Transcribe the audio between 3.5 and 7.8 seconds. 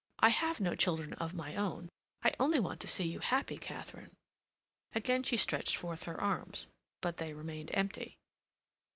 Katharine." Again she stretched forth her arms, but they remained